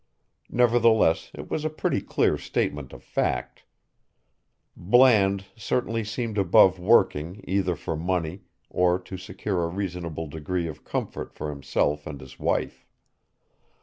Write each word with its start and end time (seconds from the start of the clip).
Nevertheless 0.49 1.29
it 1.35 1.51
was 1.51 1.63
a 1.63 1.69
pretty 1.69 2.01
clear 2.01 2.35
statement 2.35 2.91
of 2.91 3.03
fact. 3.03 3.61
Bland 4.75 5.45
certainly 5.55 6.03
seemed 6.03 6.39
above 6.39 6.79
working 6.79 7.41
either 7.47 7.75
for 7.75 7.95
money 7.95 8.41
or 8.67 8.97
to 8.97 9.15
secure 9.15 9.63
a 9.63 9.67
reasonable 9.69 10.25
degree 10.25 10.65
of 10.67 10.83
comfort 10.83 11.31
for 11.35 11.51
himself 11.51 12.07
and 12.07 12.19
his 12.19 12.39
wife. 12.39 12.83